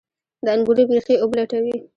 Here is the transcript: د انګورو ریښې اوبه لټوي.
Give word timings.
د 0.45 0.47
انګورو 0.55 0.83
ریښې 0.91 1.15
اوبه 1.21 1.35
لټوي. 1.39 1.75